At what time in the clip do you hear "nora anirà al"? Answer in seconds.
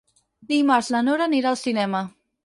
1.07-1.59